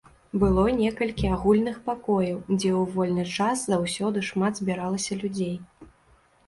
Было 0.43 0.61
некалькі 0.83 1.29
агульных 1.35 1.77
пакояў, 1.89 2.39
дзе 2.57 2.71
ў 2.79 2.97
вольны 2.97 3.27
час 3.37 3.67
заўсёды 3.75 4.29
шмат 4.31 4.53
збіралася 4.65 5.13
людзей. 5.23 5.55